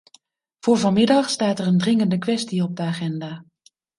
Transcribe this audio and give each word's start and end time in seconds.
Voor 0.59 0.77
vanmiddag 0.77 1.29
staat 1.29 1.59
er 1.59 1.67
een 1.67 1.77
dringende 1.77 2.17
kwestie 2.17 2.63
op 2.63 2.75
de 2.75 2.83
agenda. 2.83 3.45